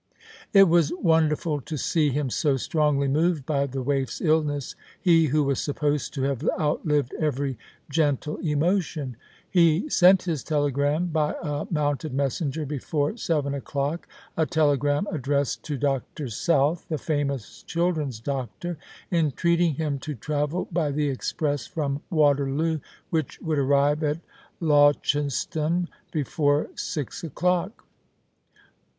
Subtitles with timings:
[0.51, 5.43] It was wonderful to see him so strongly moved by the waif's illness, he who
[5.43, 7.55] was supposed to have outlived every
[7.87, 9.15] gentle emotion.
[9.47, 13.43] He sent his telegram by a mounted messenger before 204 The Christmas Hirelings.
[13.43, 16.29] seven o'clock, a telegmm addressed to Dr.
[16.29, 18.79] South, the famous ohiklren's doctor,
[19.11, 22.79] entreating him to travel by the express from Waterloo
[23.11, 24.17] which would arrive at
[24.59, 27.85] Launceston before six o'clock.